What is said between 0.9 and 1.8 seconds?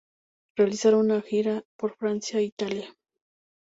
una gira